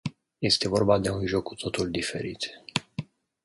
Este 0.49 0.67
vorba 0.71 0.97
de 0.99 1.09
un 1.11 1.25
joc 1.27 1.43
cu 1.43 1.55
totul 1.55 1.91
diferit. 1.91 2.63